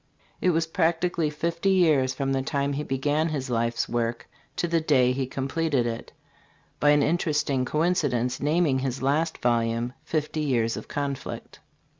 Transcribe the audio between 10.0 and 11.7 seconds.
"Fifty Years of Conflict."